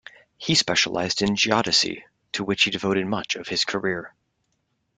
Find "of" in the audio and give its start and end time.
3.35-3.49